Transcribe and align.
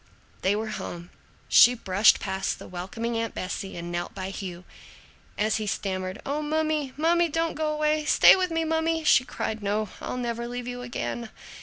They 0.41 0.55
were 0.55 0.69
home. 0.81 1.11
She 1.47 1.75
brushed 1.75 2.19
past 2.19 2.57
the 2.57 2.67
welcoming 2.67 3.15
Aunt 3.17 3.35
Bessie 3.35 3.77
and 3.77 3.91
knelt 3.91 4.15
by 4.15 4.31
Hugh. 4.31 4.63
As 5.37 5.57
he 5.57 5.67
stammered, 5.67 6.19
"O 6.25 6.41
mummy, 6.41 6.91
mummy, 6.97 7.29
don't 7.29 7.53
go 7.53 7.71
away! 7.71 8.05
Stay 8.05 8.35
with 8.35 8.49
me, 8.49 8.63
mummy!" 8.65 9.03
she 9.03 9.23
cried, 9.23 9.61
"No, 9.61 9.89
I'll 10.01 10.17
never 10.17 10.47
leave 10.47 10.67
you 10.67 10.81
again!" 10.81 11.29